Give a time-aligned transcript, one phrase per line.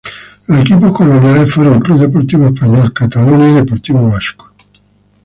[0.47, 4.51] Los equipos coloniales fueron: Club Deportivo Español, Catalonia y Deportivo Vasco.